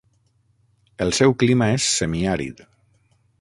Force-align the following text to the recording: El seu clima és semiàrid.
El 1.05 1.13
seu 1.17 1.35
clima 1.43 1.67
és 1.75 1.91
semiàrid. 1.99 2.65